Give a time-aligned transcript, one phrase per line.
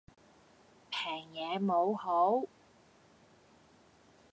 [0.89, 2.47] 平嘢冇好